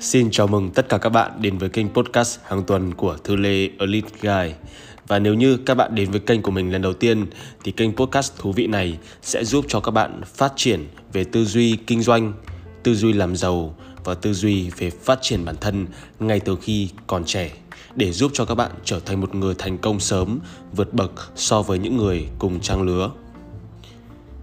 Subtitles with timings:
[0.00, 3.36] Xin chào mừng tất cả các bạn đến với kênh podcast hàng tuần của Thư
[3.36, 4.54] Lê Elite Guy.
[5.08, 7.26] Và nếu như các bạn đến với kênh của mình lần đầu tiên
[7.64, 11.44] thì kênh podcast thú vị này sẽ giúp cho các bạn phát triển về tư
[11.44, 12.32] duy kinh doanh,
[12.82, 13.74] tư duy làm giàu
[14.04, 15.86] và tư duy về phát triển bản thân
[16.20, 17.50] ngay từ khi còn trẻ
[17.94, 20.38] để giúp cho các bạn trở thành một người thành công sớm,
[20.76, 23.10] vượt bậc so với những người cùng trang lứa.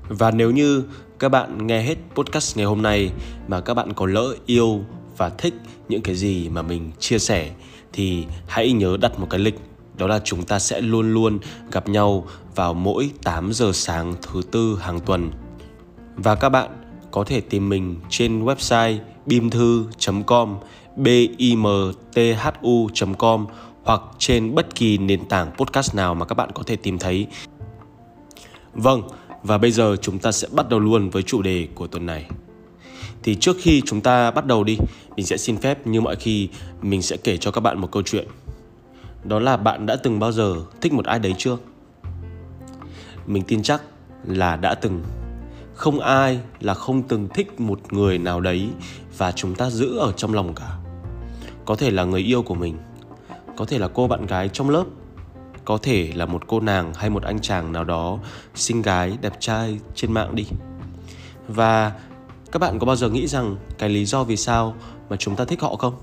[0.09, 0.83] Và nếu như
[1.19, 3.11] các bạn nghe hết podcast ngày hôm nay
[3.47, 4.85] mà các bạn có lỡ yêu
[5.17, 5.53] và thích
[5.89, 7.51] những cái gì mà mình chia sẻ
[7.93, 9.55] thì hãy nhớ đặt một cái lịch
[9.97, 11.39] đó là chúng ta sẽ luôn luôn
[11.71, 15.31] gặp nhau vào mỗi 8 giờ sáng thứ tư hàng tuần.
[16.15, 16.69] Và các bạn
[17.11, 20.57] có thể tìm mình trên website bimthu.com
[20.95, 21.65] b i m
[22.13, 23.47] t h u.com
[23.83, 27.27] hoặc trên bất kỳ nền tảng podcast nào mà các bạn có thể tìm thấy.
[28.73, 29.01] Vâng,
[29.43, 32.25] và bây giờ chúng ta sẽ bắt đầu luôn với chủ đề của tuần này.
[33.25, 34.77] Thì trước khi chúng ta bắt đầu đi,
[35.15, 36.49] mình sẽ xin phép như mọi khi
[36.81, 38.27] mình sẽ kể cho các bạn một câu chuyện.
[39.23, 41.57] Đó là bạn đã từng bao giờ thích một ai đấy chưa?
[43.27, 43.81] Mình tin chắc
[44.23, 45.03] là đã từng.
[45.73, 48.69] Không ai là không từng thích một người nào đấy
[49.17, 50.77] và chúng ta giữ ở trong lòng cả.
[51.65, 52.77] Có thể là người yêu của mình,
[53.57, 54.85] có thể là cô bạn gái trong lớp,
[55.65, 58.19] có thể là một cô nàng hay một anh chàng nào đó
[58.55, 60.45] xinh gái đẹp trai trên mạng đi.
[61.47, 61.91] Và
[62.55, 64.75] các bạn có bao giờ nghĩ rằng cái lý do vì sao
[65.09, 65.93] mà chúng ta thích họ không?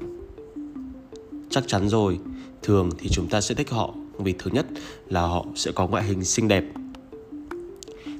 [1.50, 2.18] Chắc chắn rồi,
[2.62, 4.66] thường thì chúng ta sẽ thích họ vì thứ nhất
[5.08, 6.64] là họ sẽ có ngoại hình xinh đẹp.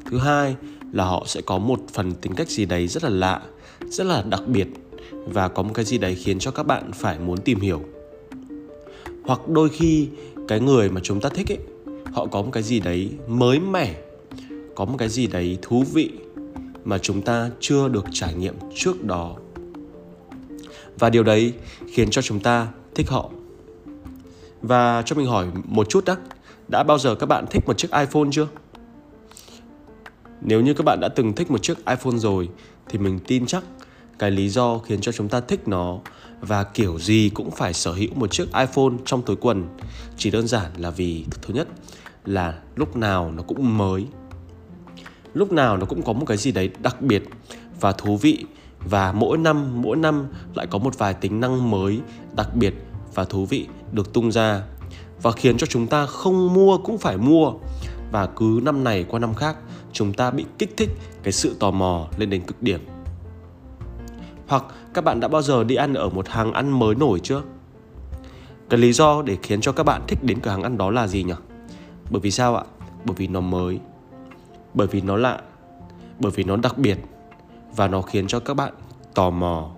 [0.05, 0.57] Thứ hai
[0.93, 3.43] là họ sẽ có một phần tính cách gì đấy rất là lạ,
[3.89, 4.69] rất là đặc biệt
[5.11, 7.83] và có một cái gì đấy khiến cho các bạn phải muốn tìm hiểu.
[9.25, 10.09] Hoặc đôi khi
[10.49, 11.59] cái người mà chúng ta thích ấy,
[12.13, 13.95] họ có một cái gì đấy mới mẻ,
[14.75, 16.11] có một cái gì đấy thú vị
[16.85, 19.37] mà chúng ta chưa được trải nghiệm trước đó.
[20.99, 21.53] Và điều đấy
[21.93, 23.31] khiến cho chúng ta thích họ.
[24.63, 26.17] Và cho mình hỏi một chút đã
[26.69, 28.49] đã bao giờ các bạn thích một chiếc iphone chưa?
[30.41, 32.49] Nếu như các bạn đã từng thích một chiếc iphone rồi,
[32.89, 33.65] thì mình tin chắc
[34.19, 35.99] cái lý do khiến cho chúng ta thích nó
[36.41, 39.69] và kiểu gì cũng phải sở hữu một chiếc iphone trong túi quần,
[40.17, 41.69] chỉ đơn giản là vì, thứ nhất
[42.25, 44.07] là lúc nào nó cũng mới
[45.35, 47.23] lúc nào nó cũng có một cái gì đấy đặc biệt
[47.81, 48.45] và thú vị.
[48.85, 52.01] Và mỗi năm mỗi năm lại có một vài tính năng mới,
[52.37, 52.75] đặc biệt
[53.15, 54.63] và thú vị được tung ra
[55.23, 57.53] và khiến cho chúng ta không mua cũng phải mua.
[58.13, 59.57] Và cứ năm này qua năm khác,
[59.93, 60.91] chúng ta bị kích thích
[61.23, 62.81] cái sự tò mò lên đến cực điểm.
[64.47, 64.65] Hoặc
[64.95, 67.43] các bạn đã bao giờ đi ăn ở một hàng ăn mới nổi chưa?
[68.71, 71.07] Cái lý do để khiến cho các bạn thích đến cửa hàng ăn đó là
[71.07, 71.35] gì nhỉ?
[72.11, 72.65] Bởi vì sao ạ?
[73.05, 73.81] Bởi vì nó mới
[74.75, 75.41] bởi vì nó lạ,
[76.19, 76.99] bởi vì nó đặc biệt,
[77.77, 78.73] và nó khiến cho các bạn
[79.15, 79.71] tò mò.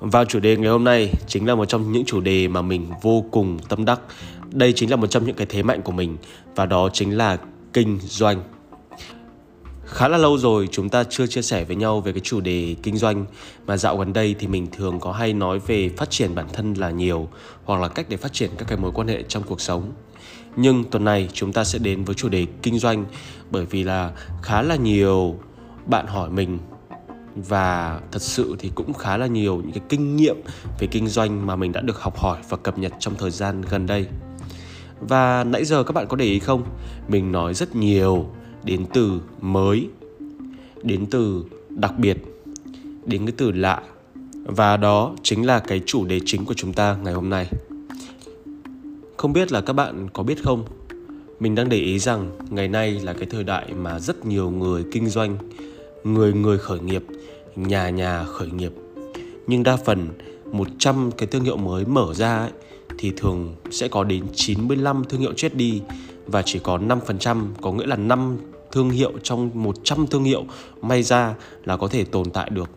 [0.00, 2.86] Và chủ đề ngày hôm nay chính là một trong những chủ đề mà mình
[3.02, 4.00] vô cùng tâm đắc.
[4.52, 6.16] Đây chính là một trong những cái thế mạnh của mình,
[6.54, 7.38] và đó chính là
[7.72, 8.42] kinh doanh.
[9.84, 12.76] Khá là lâu rồi chúng ta chưa chia sẻ với nhau về cái chủ đề
[12.82, 13.26] kinh doanh,
[13.66, 16.74] mà dạo gần đây thì mình thường có hay nói về phát triển bản thân
[16.74, 17.28] là nhiều,
[17.64, 19.92] hoặc là cách để phát triển các cái mối quan hệ trong cuộc sống
[20.56, 23.04] nhưng tuần này chúng ta sẽ đến với chủ đề kinh doanh
[23.50, 24.12] bởi vì là
[24.42, 25.38] khá là nhiều
[25.86, 26.58] bạn hỏi mình
[27.36, 30.36] và thật sự thì cũng khá là nhiều những cái kinh nghiệm
[30.78, 33.62] về kinh doanh mà mình đã được học hỏi và cập nhật trong thời gian
[33.70, 34.06] gần đây.
[35.00, 36.62] Và nãy giờ các bạn có để ý không?
[37.08, 38.26] Mình nói rất nhiều
[38.64, 39.88] đến từ mới,
[40.82, 42.16] đến từ đặc biệt,
[43.04, 43.82] đến cái từ lạ
[44.44, 47.50] và đó chính là cái chủ đề chính của chúng ta ngày hôm nay.
[49.16, 50.64] Không biết là các bạn có biết không?
[51.40, 54.84] Mình đang để ý rằng ngày nay là cái thời đại mà rất nhiều người
[54.92, 55.38] kinh doanh,
[56.04, 57.04] người người khởi nghiệp,
[57.56, 58.72] nhà nhà khởi nghiệp.
[59.46, 60.08] Nhưng đa phần
[60.52, 62.50] 100 cái thương hiệu mới mở ra ấy,
[62.98, 65.82] thì thường sẽ có đến 95 thương hiệu chết đi
[66.26, 68.36] và chỉ có 5% có nghĩa là 5
[68.72, 70.44] thương hiệu trong 100 thương hiệu
[70.82, 71.34] may ra
[71.64, 72.70] là có thể tồn tại được.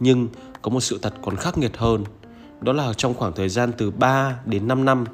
[0.00, 0.28] Nhưng
[0.62, 2.04] có một sự thật còn khắc nghiệt hơn,
[2.60, 5.04] đó là trong khoảng thời gian từ 3 đến 5 năm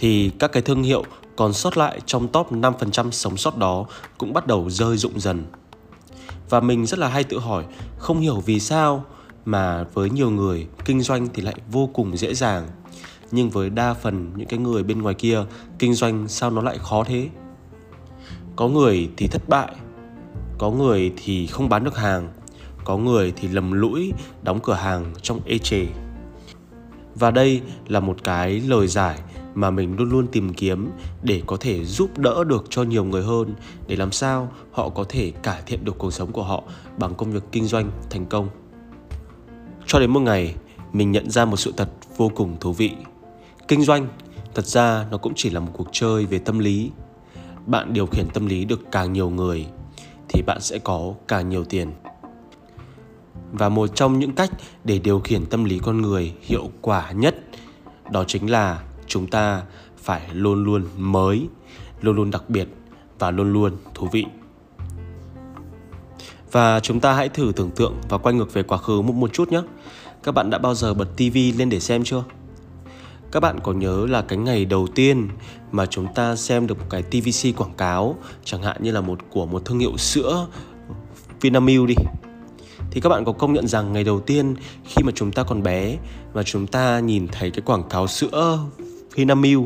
[0.00, 1.04] thì các cái thương hiệu
[1.36, 3.86] còn sót lại trong top 5% sống sót đó
[4.18, 5.44] cũng bắt đầu rơi rụng dần.
[6.50, 7.64] Và mình rất là hay tự hỏi,
[7.98, 9.04] không hiểu vì sao
[9.44, 12.68] mà với nhiều người kinh doanh thì lại vô cùng dễ dàng.
[13.30, 15.44] Nhưng với đa phần những cái người bên ngoài kia,
[15.78, 17.28] kinh doanh sao nó lại khó thế?
[18.56, 19.74] Có người thì thất bại,
[20.58, 22.28] có người thì không bán được hàng,
[22.84, 24.12] có người thì lầm lũi
[24.42, 25.86] đóng cửa hàng trong ê chề.
[27.14, 29.18] Và đây là một cái lời giải
[29.60, 30.90] mà mình luôn luôn tìm kiếm
[31.22, 33.54] để có thể giúp đỡ được cho nhiều người hơn
[33.86, 36.62] để làm sao họ có thể cải thiện được cuộc sống của họ
[36.98, 38.48] bằng công việc kinh doanh thành công
[39.86, 40.54] Cho đến một ngày,
[40.92, 42.92] mình nhận ra một sự thật vô cùng thú vị.
[43.68, 44.08] Kinh doanh,
[44.54, 46.90] thật ra nó cũng chỉ là một cuộc chơi về tâm lý.
[47.66, 49.66] Bạn điều khiển tâm lý được càng nhiều người
[50.28, 51.92] thì bạn sẽ có càng nhiều tiền.
[53.52, 54.50] Và một trong những cách
[54.84, 57.34] để điều khiển tâm lý con người hiệu quả nhất
[58.12, 59.62] đó chính là chúng ta
[59.96, 61.48] phải luôn luôn mới,
[62.00, 62.68] luôn luôn đặc biệt
[63.18, 64.24] và luôn luôn thú vị.
[66.52, 69.32] Và chúng ta hãy thử tưởng tượng và quay ngược về quá khứ một, một
[69.32, 69.62] chút nhé.
[70.22, 72.24] Các bạn đã bao giờ bật TV lên để xem chưa?
[73.32, 75.28] Các bạn có nhớ là cái ngày đầu tiên
[75.72, 79.18] mà chúng ta xem được một cái TVC quảng cáo chẳng hạn như là một
[79.30, 80.46] của một thương hiệu sữa
[81.40, 81.94] Vinamilk đi
[82.90, 84.54] thì các bạn có công nhận rằng ngày đầu tiên
[84.84, 85.98] khi mà chúng ta còn bé
[86.32, 88.58] và chúng ta nhìn thấy cái quảng cáo sữa
[89.16, 89.58] Hinamil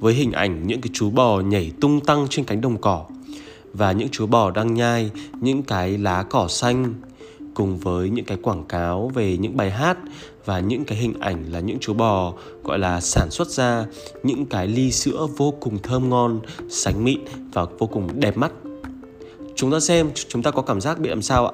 [0.00, 3.06] với hình ảnh những cái chú bò nhảy tung tăng trên cánh đồng cỏ
[3.72, 5.10] và những chú bò đang nhai
[5.40, 6.94] những cái lá cỏ xanh
[7.54, 9.98] cùng với những cái quảng cáo về những bài hát
[10.44, 12.32] và những cái hình ảnh là những chú bò
[12.64, 13.86] gọi là sản xuất ra
[14.22, 17.20] những cái ly sữa vô cùng thơm ngon, sánh mịn
[17.52, 18.52] và vô cùng đẹp mắt.
[19.54, 21.52] Chúng ta xem chúng ta có cảm giác bị làm sao ạ?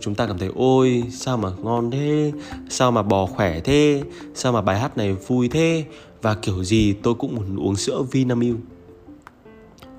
[0.00, 2.32] chúng ta cảm thấy ôi sao mà ngon thế
[2.68, 4.02] sao mà bò khỏe thế
[4.34, 5.84] sao mà bài hát này vui thế
[6.22, 8.58] và kiểu gì tôi cũng muốn uống sữa Vinamilk.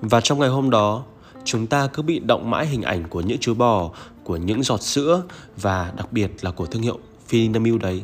[0.00, 1.04] Và trong ngày hôm đó,
[1.44, 3.90] chúng ta cứ bị động mãi hình ảnh của những chú bò,
[4.24, 5.22] của những giọt sữa
[5.56, 8.02] và đặc biệt là của thương hiệu Vinamilk đấy.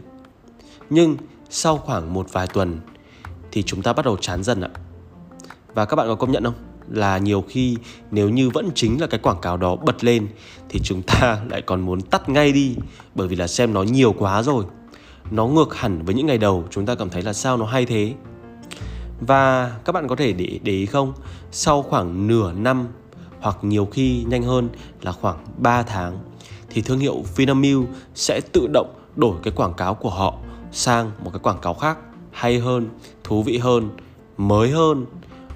[0.91, 1.17] Nhưng
[1.51, 2.81] sau khoảng một vài tuần
[3.53, 4.71] thì chúng ta bắt đầu chán dần ạ.
[5.75, 6.55] Và các bạn có công nhận không?
[6.91, 7.77] Là nhiều khi
[8.11, 10.29] nếu như vẫn chính là cái quảng cáo đó bật lên
[10.69, 12.77] thì chúng ta lại còn muốn tắt ngay đi
[13.15, 14.65] bởi vì là xem nó nhiều quá rồi
[15.31, 17.87] nó ngược hẳn với những ngày đầu chúng ta cảm thấy là sao nó hay
[17.87, 18.15] thế?
[19.21, 21.13] Và các bạn có thể để để ý không?
[21.51, 22.89] Sau khoảng nửa năm
[23.41, 24.69] hoặc nhiều khi nhanh hơn
[25.03, 26.19] là khoảng 3 tháng
[26.71, 27.85] thì thương hiệu Vinamilk
[28.15, 30.35] sẽ tự động đổi cái quảng cáo của họ
[30.73, 31.99] sang một cái quảng cáo khác
[32.31, 32.89] hay hơn,
[33.25, 33.91] thú vị hơn,
[34.37, 35.07] mới hơn.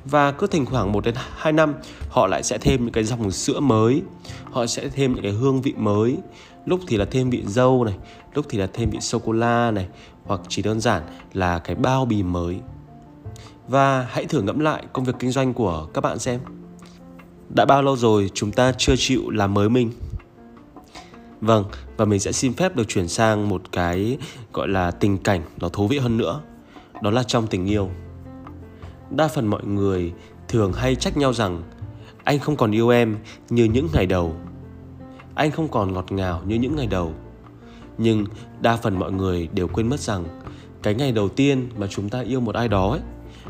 [0.04, 1.74] Và cứ thỉnh khoảng 1 đến 2 năm
[2.08, 4.02] họ lại sẽ thêm những cái dòng sữa mới
[4.50, 6.16] họ sẽ thêm những cái hương vị mới
[6.70, 7.94] lúc thì là thêm vị dâu này,
[8.34, 9.88] lúc thì là thêm vị sô cô la này,
[10.24, 11.02] hoặc chỉ đơn giản
[11.32, 12.60] là cái bao bì mới.
[13.68, 16.40] Và hãy thử ngẫm lại công việc kinh doanh của các bạn xem.
[17.54, 19.92] Đã bao lâu rồi chúng ta chưa chịu làm mới mình?
[21.40, 21.64] Vâng
[21.96, 24.18] và mình sẽ xin phép được chuyển sang một cái
[24.52, 26.40] gọi là tình cảnh nó thú vị hơn nữa.
[27.02, 27.90] Đó là trong tình yêu.
[29.10, 30.12] Đa phần mọi người
[30.48, 31.62] thường hay trách nhau rằng,
[32.24, 33.18] anh không còn yêu em
[33.50, 34.34] như những ngày đầu
[35.40, 37.14] anh không còn ngọt ngào như những ngày đầu.
[37.98, 38.24] Nhưng
[38.60, 40.24] đa phần mọi người đều quên mất rằng
[40.82, 43.00] cái ngày đầu tiên mà chúng ta yêu một ai đó ấy,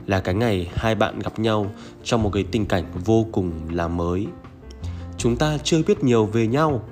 [0.07, 1.71] là cái ngày hai bạn gặp nhau
[2.05, 4.27] trong một cái tình cảnh vô cùng là mới.
[5.19, 6.83] Chúng ta chưa biết nhiều về nhau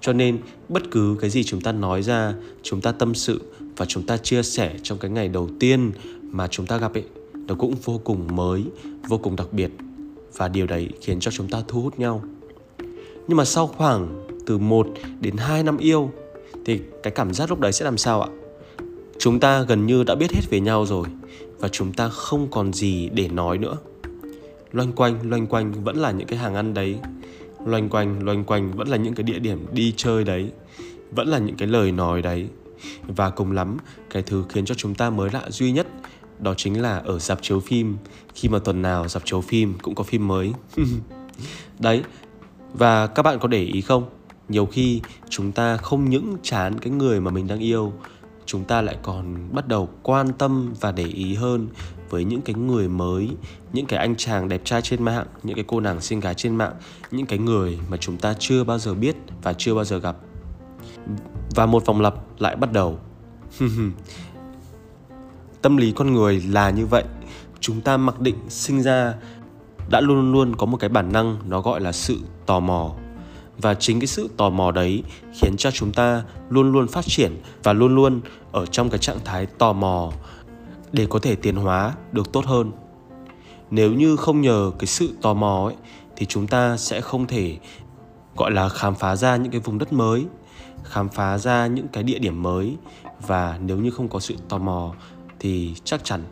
[0.00, 0.38] cho nên
[0.68, 3.42] bất cứ cái gì chúng ta nói ra chúng ta tâm sự
[3.76, 5.92] và chúng ta chia sẻ trong cái ngày đầu tiên
[6.22, 7.04] mà chúng ta gặp ấy
[7.34, 8.64] nó cũng vô cùng mới
[9.08, 9.70] vô cùng đặc biệt.
[10.36, 12.22] Và điều đấy khiến cho chúng ta thu hút nhau.
[13.28, 14.86] Nhưng mà sau khoảng từ 1
[15.20, 16.10] đến 2 năm yêu,
[16.66, 18.28] thì cái cảm giác lúc đấy sẽ làm sao ạ?
[19.18, 21.06] Chúng ta gần như đã biết hết về nhau rồi
[21.58, 23.76] và chúng ta không còn gì để nói nữa.
[24.72, 26.98] Loanh quanh loanh quanh vẫn là những cái hàng ăn đấy.
[27.66, 30.50] Loanh quanh loanh quanh vẫn là những cái địa điểm đi chơi đấy.
[31.10, 32.48] Vẫn là những cái lời nói đấy.
[33.06, 33.76] Và cùng lắm,
[34.10, 35.86] cái thứ khiến cho chúng ta mới lạ duy nhất,
[36.38, 37.96] đó chính là ở dạp chiếu phim.
[38.34, 40.52] Khi mà tuần nào dạp chiếu phim cũng có phim mới.
[41.78, 42.02] Đấy,
[42.72, 44.04] và các bạn có để ý không?
[44.50, 47.92] Nhiều khi chúng ta không những chán cái người mà mình đang yêu,
[48.46, 51.68] chúng ta lại còn bắt đầu quan tâm và để ý hơn
[52.10, 53.30] với những cái người mới,
[53.72, 56.56] những cái anh chàng đẹp trai trên mạng, những cái cô nàng xinh gái trên
[56.56, 56.72] mạng,
[57.10, 60.16] những cái người mà chúng ta chưa bao giờ biết và chưa bao giờ gặp.
[61.54, 62.98] Và một vòng lặp lại bắt đầu.
[65.62, 67.04] Tâm lý con người là như vậy.
[67.60, 69.14] Chúng ta mặc định sinh ra,
[69.90, 72.94] đã luôn luôn có một cái bản năng nó gọi là sự tò mò
[73.60, 75.02] và chính cái sự tò mò đấy
[75.32, 78.20] khiến cho chúng ta luôn luôn phát triển và luôn luôn
[78.52, 80.12] ở trong cái trạng thái tò mò
[80.92, 82.72] để có thể tiến hóa được tốt hơn.
[83.70, 85.74] Nếu như không nhờ cái sự tò mò ấy,
[86.16, 87.56] thì chúng ta sẽ không thể,
[88.36, 90.26] gọi là, khám phá ra những cái vùng đất mới,
[90.84, 92.76] khám phá ra những cái địa điểm mới.
[93.26, 94.94] Và nếu như không có sự tò mò
[95.38, 96.22] thì chắc chắn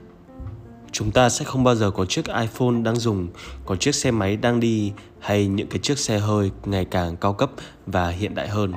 [0.93, 3.29] chúng ta sẽ không bao giờ có chiếc iPhone đang dùng,
[3.67, 7.33] có chiếc xe máy đang đi hay những cái chiếc xe hơi ngày càng cao
[7.33, 7.51] cấp
[7.87, 8.73] và hiện đại hơn.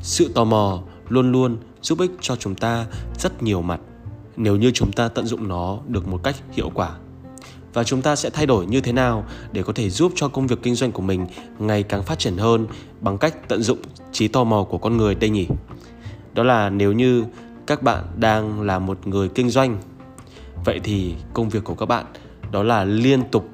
[0.00, 2.86] Sự tò mò luôn luôn giúp ích cho chúng ta
[3.18, 3.80] rất nhiều mặt
[4.36, 6.90] nếu như chúng ta tận dụng nó được một cách hiệu quả.
[7.72, 10.46] Và chúng ta sẽ thay đổi như thế nào để có thể giúp cho công
[10.46, 11.26] việc kinh doanh của mình
[11.58, 12.66] ngày càng phát triển hơn
[13.00, 13.78] bằng cách tận dụng
[14.12, 15.46] trí tò mò của con người đây nhỉ?
[16.34, 17.24] đó là nếu như
[17.66, 19.78] các bạn đang là một người kinh doanh
[20.64, 22.06] vậy thì công việc của các bạn
[22.52, 23.48] đó là liên tục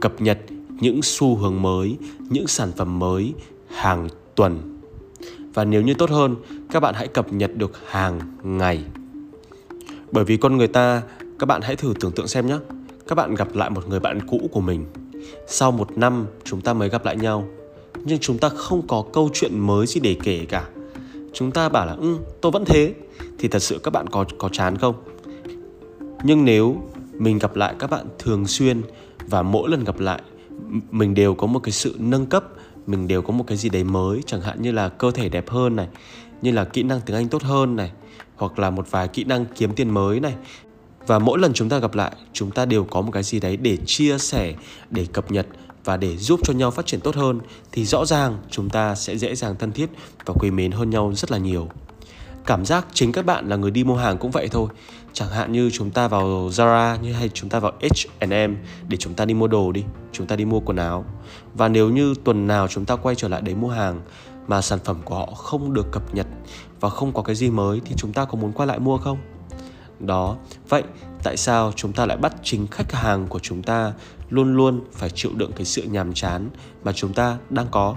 [0.00, 0.38] cập nhật
[0.80, 3.34] những xu hướng mới, những sản phẩm mới
[3.68, 4.80] hàng tuần.
[5.54, 6.36] Và nếu như tốt hơn,
[6.70, 8.84] các bạn hãy cập nhật được hàng ngày.
[10.12, 11.02] Bởi vì con người ta,
[11.38, 12.56] các bạn hãy thử tưởng tượng xem nhé
[13.08, 14.86] các bạn gặp lại một người bạn cũ của mình.
[15.46, 17.48] Sau một năm, chúng ta mới gặp lại nhau.
[18.04, 20.64] Nhưng chúng ta không có câu chuyện mới gì để kể cả.
[21.32, 22.94] Chúng ta bảo là ừ tôi vẫn thế.
[23.38, 24.94] Thì thật sự các bạn có có chán không?
[26.22, 26.82] Nhưng nếu
[27.12, 28.82] mình gặp lại các bạn thường xuyên
[29.26, 30.20] và mỗi lần gặp lại
[30.90, 32.44] mình đều có một cái sự nâng cấp,
[32.86, 35.48] mình đều có một cái gì đấy mới, chẳng hạn như là cơ thể đẹp
[35.48, 35.88] hơn này,
[36.42, 37.92] như là kỹ năng tiếng anh tốt hơn này,
[38.36, 40.34] hoặc là một vài kỹ năng kiếm tiền mới này.
[41.06, 43.56] Và mỗi lần chúng ta gặp lại, chúng ta đều có một cái gì đấy
[43.56, 44.54] để chia sẻ,
[44.90, 45.46] để cập nhật
[45.84, 47.40] và để giúp cho nhau phát triển tốt hơn,
[47.72, 49.90] thì rõ ràng chúng ta sẽ dễ dàng thân thiết
[50.24, 51.68] và quý mến hơn nhau rất là nhiều
[52.46, 54.68] cảm giác chính các bạn là người đi mua hàng cũng vậy thôi
[55.12, 58.56] chẳng hạn như chúng ta vào Zara như hay chúng ta vào H&M
[58.88, 61.04] để chúng ta đi mua đồ đi chúng ta đi mua quần áo
[61.54, 64.00] và nếu như tuần nào chúng ta quay trở lại đấy mua hàng
[64.46, 66.26] mà sản phẩm của họ không được cập nhật
[66.80, 69.18] và không có cái gì mới thì chúng ta có muốn quay lại mua không
[70.00, 70.36] đó
[70.68, 70.82] vậy
[71.22, 73.92] tại sao chúng ta lại bắt chính khách hàng của chúng ta
[74.30, 76.50] luôn luôn phải chịu đựng cái sự nhàm chán
[76.84, 77.96] mà chúng ta đang có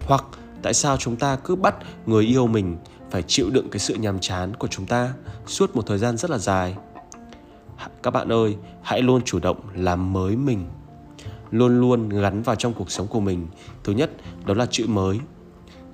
[0.00, 0.24] hoặc
[0.62, 1.74] tại sao chúng ta cứ bắt
[2.06, 2.76] người yêu mình
[3.10, 5.12] phải chịu đựng cái sự nhàm chán của chúng ta
[5.46, 6.76] suốt một thời gian rất là dài.
[8.02, 10.66] Các bạn ơi, hãy luôn chủ động làm mới mình.
[11.50, 13.46] Luôn luôn gắn vào trong cuộc sống của mình.
[13.84, 14.10] Thứ nhất,
[14.46, 15.18] đó là chữ mới.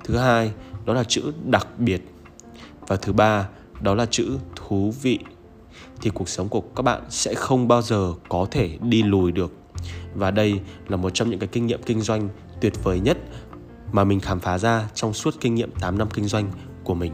[0.05, 0.53] Thứ hai,
[0.85, 2.03] đó là chữ đặc biệt.
[2.87, 3.49] Và thứ ba,
[3.81, 5.19] đó là chữ thú vị.
[6.01, 9.53] Thì cuộc sống của các bạn sẽ không bao giờ có thể đi lùi được.
[10.15, 12.29] Và đây là một trong những cái kinh nghiệm kinh doanh
[12.61, 13.19] tuyệt vời nhất
[13.93, 16.51] mà mình khám phá ra trong suốt kinh nghiệm 8 năm kinh doanh
[16.87, 17.13] của mình.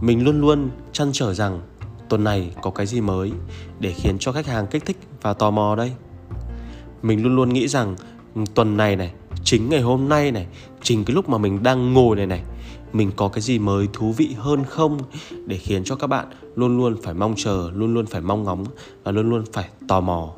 [0.00, 1.60] Mình luôn luôn chăn trở rằng
[2.08, 3.32] tuần này có cái gì mới
[3.80, 5.92] để khiến cho khách hàng kích thích và tò mò đây.
[7.02, 7.96] Mình luôn luôn nghĩ rằng
[8.54, 9.12] tuần này này,
[9.44, 10.46] chính ngày hôm nay này,
[10.82, 12.42] chính cái lúc mà mình đang ngồi này này,
[12.92, 14.98] mình có cái gì mới thú vị hơn không
[15.46, 18.64] để khiến cho các bạn luôn luôn phải mong chờ, luôn luôn phải mong ngóng
[19.04, 20.34] và luôn luôn phải tò mò.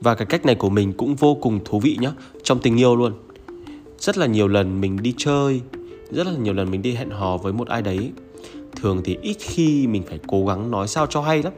[0.00, 2.12] Và cái cách này của mình cũng vô cùng thú vị nhá,
[2.42, 3.12] trong tình yêu luôn.
[3.98, 5.60] Rất là nhiều lần mình đi chơi,
[6.10, 8.12] rất là nhiều lần mình đi hẹn hò với một ai đấy.
[8.76, 11.52] Thường thì ít khi mình phải cố gắng nói sao cho hay lắm.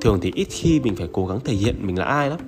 [0.00, 2.38] Thường thì ít khi mình phải cố gắng thể hiện mình là ai lắm.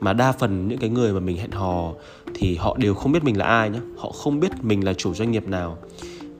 [0.00, 1.92] Mà đa phần những cái người mà mình hẹn hò
[2.34, 3.80] thì họ đều không biết mình là ai nhá.
[3.96, 5.78] Họ không biết mình là chủ doanh nghiệp nào.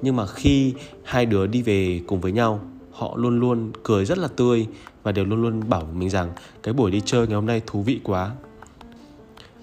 [0.03, 2.61] Nhưng mà khi hai đứa đi về cùng với nhau,
[2.93, 4.67] họ luôn luôn cười rất là tươi
[5.03, 6.33] và đều luôn luôn bảo mình rằng,
[6.63, 8.31] cái buổi đi chơi ngày hôm nay thú vị quá.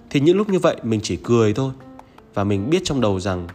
[0.10, 1.72] Thì những lúc như vậy mình chỉ cười thôi
[2.34, 3.48] và mình biết trong đầu rằng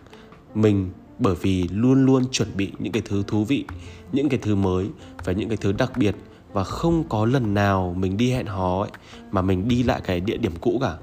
[0.54, 3.64] mình bởi vì luôn luôn chuẩn bị những cái thứ thú vị,
[4.12, 4.86] những cái thứ mới
[5.24, 6.14] và những cái thứ đặc biệt
[6.52, 8.90] và không có lần nào mình đi hẹn hò ấy,
[9.30, 10.96] mà mình đi lại cái địa điểm cũ cả.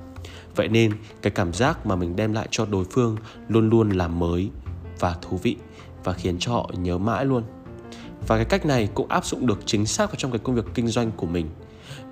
[0.55, 4.07] Vậy nên cái cảm giác mà mình đem lại cho đối phương luôn luôn là
[4.07, 4.49] mới
[4.99, 5.55] và thú vị
[6.03, 7.43] và khiến cho họ nhớ mãi luôn.
[8.27, 10.65] Và cái cách này cũng áp dụng được chính xác vào trong cái công việc
[10.73, 11.49] kinh doanh của mình.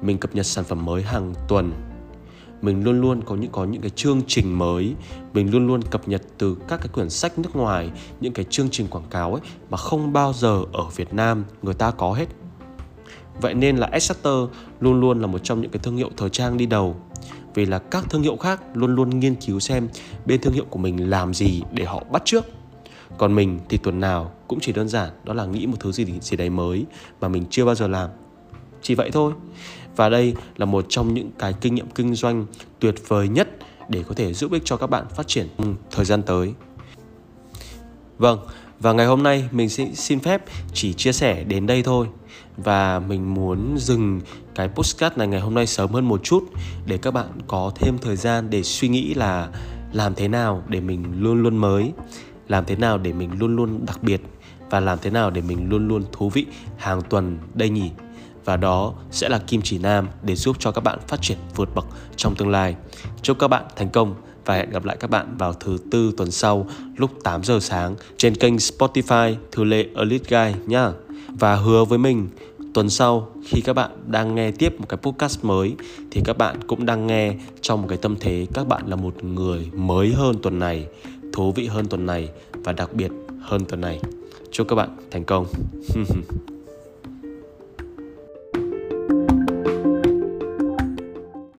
[0.01, 1.73] Mình cập nhật sản phẩm mới hàng tuần
[2.65, 4.95] mình luôn luôn có những có những cái chương trình mới.
[5.33, 7.91] Mình luôn luôn cập nhật từ các cái quyển sách nước ngoài,
[8.21, 11.73] những cái chương trình quảng cáo ấy, mà không bao giờ ở Việt Nam người
[11.73, 12.25] ta có hết.
[13.41, 14.33] Vậy nên là Exeter
[14.79, 16.95] luôn luôn là một trong những cái thương hiệu thời trang đi đầu.
[17.53, 19.87] Vì là các thương hiệu khác luôn luôn nghiên cứu xem
[20.25, 22.45] bên thương hiệu của mình làm gì để họ bắt trước.
[23.17, 26.05] Còn mình thì tuần nào cũng chỉ đơn giản đó là nghĩ một thứ gì
[26.21, 26.85] gì đấy mới
[27.21, 28.09] mà mình chưa bao giờ làm.
[28.81, 29.33] Chỉ vậy thôi
[29.95, 32.45] và đây là một trong những cái kinh nghiệm kinh doanh
[32.79, 33.49] tuyệt vời nhất
[33.89, 35.47] để có thể giúp ích cho các bạn phát triển
[35.91, 36.53] thời gian tới.
[38.17, 38.39] Vâng,
[38.79, 40.41] và ngày hôm nay mình sẽ xin phép
[40.73, 42.07] chỉ chia sẻ đến đây thôi
[42.57, 44.21] và mình muốn dừng
[44.55, 46.43] cái postcard này ngày hôm nay sớm hơn một chút
[46.85, 49.49] để các bạn có thêm thời gian để suy nghĩ là
[49.93, 51.91] làm thế nào để mình luôn luôn mới,
[52.47, 54.21] làm thế nào để mình luôn luôn đặc biệt
[54.69, 56.45] và làm thế nào để mình luôn luôn thú vị
[56.77, 57.91] hàng tuần đây nhỉ
[58.45, 61.75] và đó sẽ là kim chỉ nam để giúp cho các bạn phát triển vượt
[61.75, 61.85] bậc
[62.15, 62.75] trong tương lai.
[63.21, 66.31] Chúc các bạn thành công và hẹn gặp lại các bạn vào thứ tư tuần
[66.31, 70.91] sau lúc 8 giờ sáng trên kênh Spotify Thư Lệ Elite Guy nhá.
[71.27, 72.29] Và hứa với mình
[72.73, 75.75] tuần sau khi các bạn đang nghe tiếp một cái podcast mới
[76.11, 79.23] thì các bạn cũng đang nghe trong một cái tâm thế các bạn là một
[79.23, 80.87] người mới hơn tuần này,
[81.33, 83.11] thú vị hơn tuần này và đặc biệt
[83.41, 83.99] hơn tuần này.
[84.51, 85.45] Chúc các bạn thành công.